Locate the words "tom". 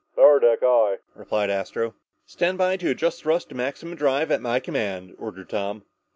5.51-5.83